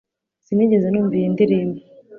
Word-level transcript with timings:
Sinigeze 0.45 0.87
numva 0.89 1.13
iyi 1.17 1.29
ndirimbo 1.33 1.79